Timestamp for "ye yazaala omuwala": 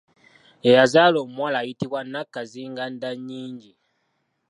0.65-1.57